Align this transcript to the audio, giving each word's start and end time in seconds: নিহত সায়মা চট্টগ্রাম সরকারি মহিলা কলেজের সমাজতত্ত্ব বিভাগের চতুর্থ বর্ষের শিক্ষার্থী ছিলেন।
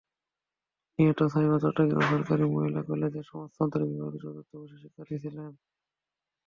নিহত 0.99 1.19
সায়মা 1.33 1.57
চট্টগ্রাম 1.63 2.03
সরকারি 2.11 2.43
মহিলা 2.53 2.81
কলেজের 2.87 3.25
সমাজতত্ত্ব 3.29 3.75
বিভাগের 3.83 4.21
চতুর্থ 4.23 4.51
বর্ষের 4.53 4.81
শিক্ষার্থী 4.83 5.15
ছিলেন। 5.23 5.51